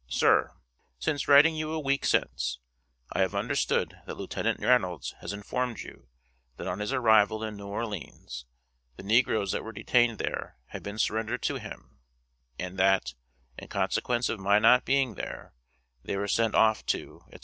[0.07, 0.49] SIR:
[0.97, 2.57] Since writing you a week since,
[3.13, 6.09] I have understood that Lieutenant Reynolds has informed you
[6.57, 8.47] that on his arrival in New Orleans
[8.97, 11.99] the negroes that were detained there had been surrendered to him,
[12.57, 13.13] and that,
[13.59, 15.53] in consequence of my not being there,
[16.03, 17.39] they were sent off to, etc.